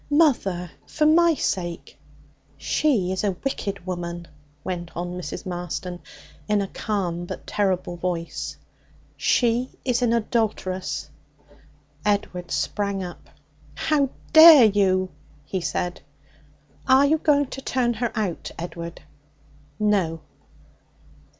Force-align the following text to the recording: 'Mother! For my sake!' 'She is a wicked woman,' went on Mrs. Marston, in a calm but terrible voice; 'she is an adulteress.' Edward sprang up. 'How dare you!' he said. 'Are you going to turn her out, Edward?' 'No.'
'Mother! 0.09 0.71
For 0.87 1.05
my 1.05 1.35
sake!' 1.35 1.95
'She 2.57 3.11
is 3.11 3.23
a 3.23 3.37
wicked 3.43 3.85
woman,' 3.85 4.27
went 4.63 4.89
on 4.97 5.09
Mrs. 5.11 5.45
Marston, 5.45 5.99
in 6.49 6.59
a 6.59 6.67
calm 6.67 7.25
but 7.25 7.45
terrible 7.45 7.97
voice; 7.97 8.57
'she 9.15 9.69
is 9.85 10.01
an 10.01 10.11
adulteress.' 10.11 11.07
Edward 12.03 12.49
sprang 12.49 13.03
up. 13.03 13.29
'How 13.75 14.09
dare 14.33 14.65
you!' 14.65 15.09
he 15.45 15.61
said. 15.61 16.01
'Are 16.87 17.05
you 17.05 17.19
going 17.19 17.45
to 17.51 17.61
turn 17.61 17.93
her 17.93 18.11
out, 18.15 18.49
Edward?' 18.57 19.03
'No.' 19.79 20.21